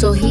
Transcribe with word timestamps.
so 0.00 0.12
he 0.14 0.29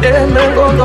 benyaba 0.00 0.18
emengondo 0.24 0.84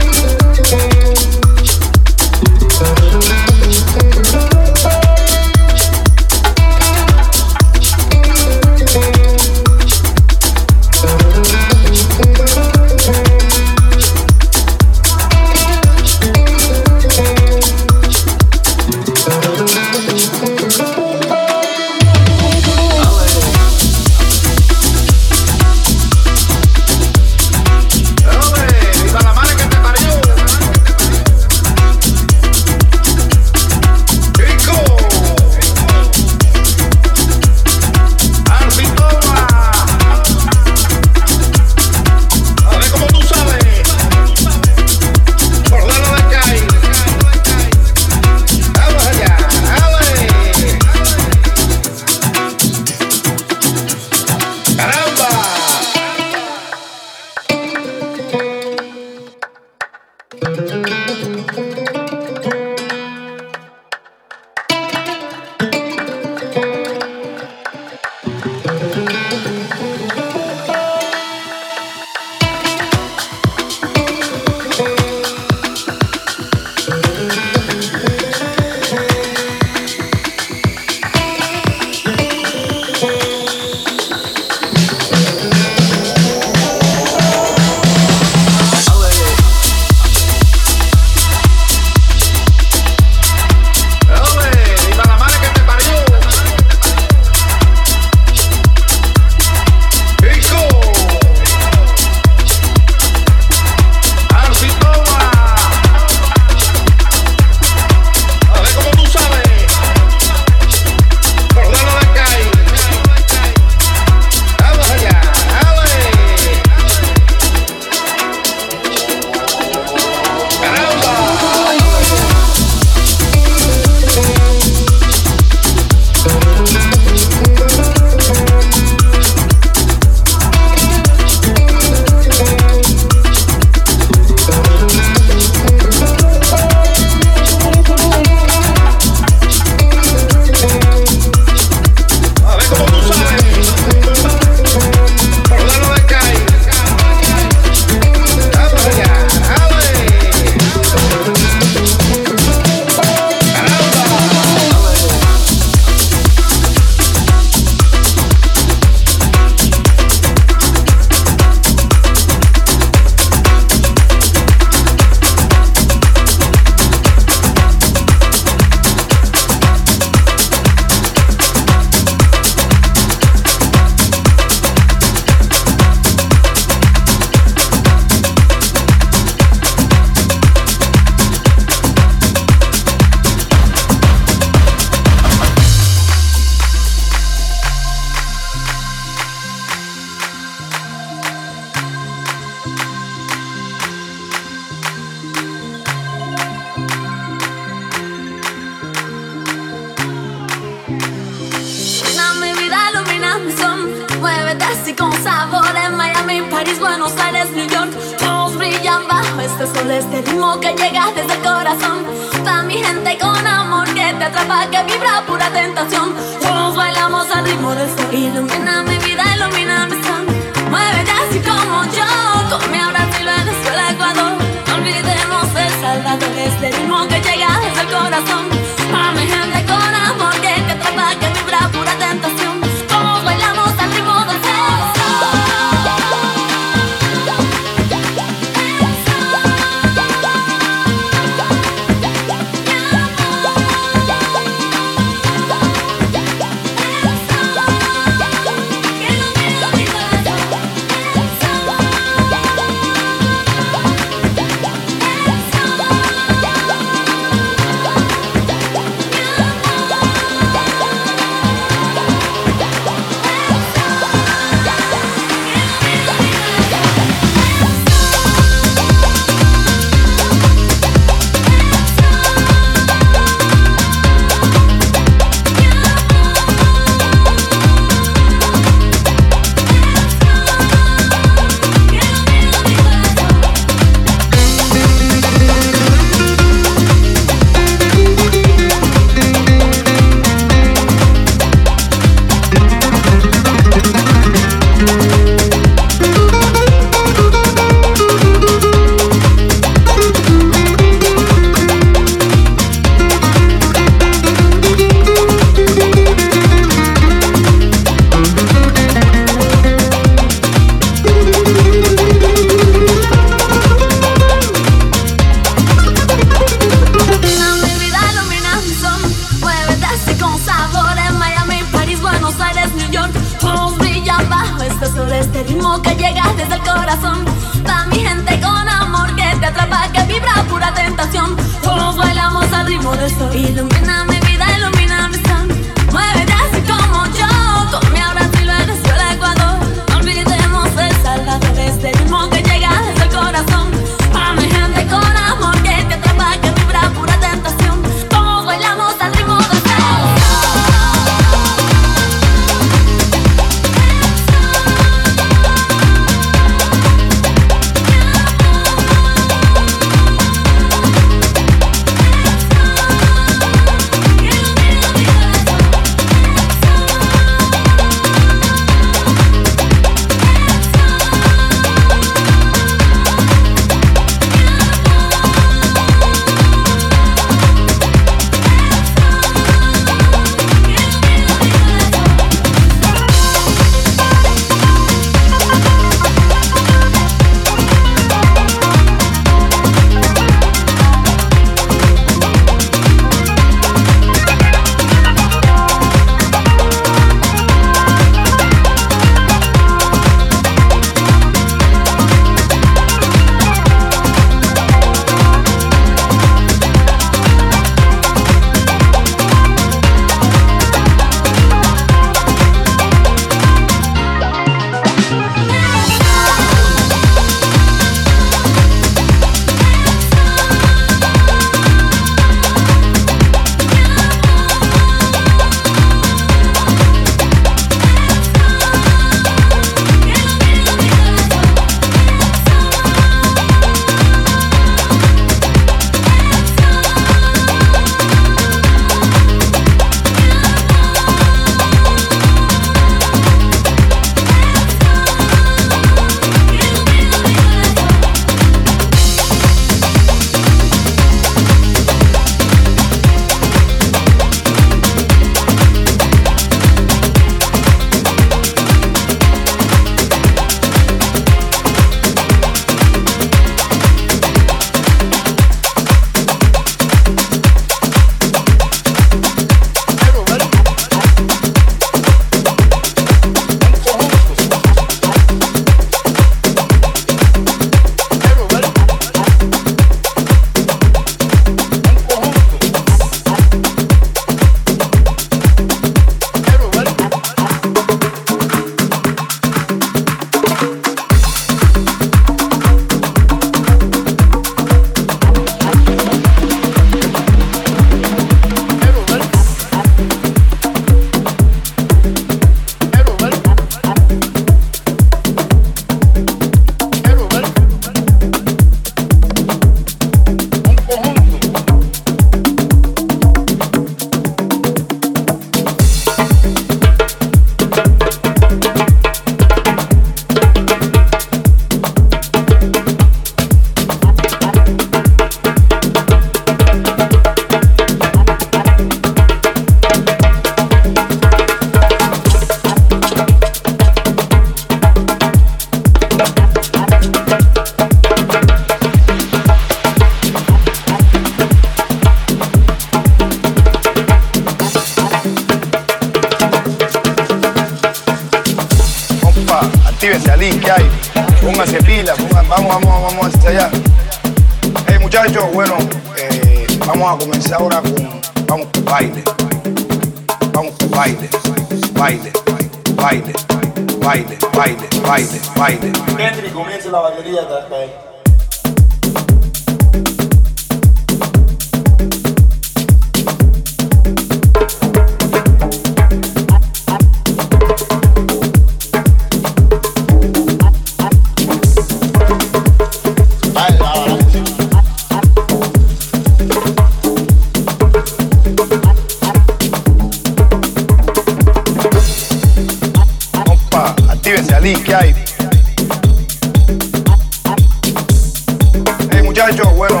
bueno. 599.52 600.00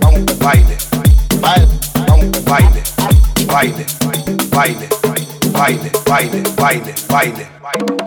Vamos 0.00 0.38
baile, 0.38 0.76
baile, 1.40 1.68
vamos 2.08 2.44
baile, 2.44 2.82
baile, 3.46 3.86
baile, 3.96 4.36
baile, 4.50 4.88
baile, 5.52 5.90
baile, 6.04 6.42
baile, 6.56 6.94
baile. 7.08 7.46
baile. 7.62 8.03